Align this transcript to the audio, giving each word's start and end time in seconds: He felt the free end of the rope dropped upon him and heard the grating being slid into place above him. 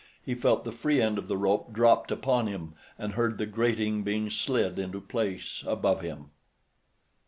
He 0.25 0.33
felt 0.33 0.63
the 0.65 0.71
free 0.71 0.99
end 0.99 1.19
of 1.19 1.27
the 1.27 1.37
rope 1.37 1.71
dropped 1.73 2.09
upon 2.09 2.47
him 2.47 2.73
and 2.97 3.13
heard 3.13 3.37
the 3.37 3.45
grating 3.45 4.01
being 4.01 4.31
slid 4.31 4.79
into 4.79 4.99
place 4.99 5.63
above 5.67 6.01
him. 6.01 6.31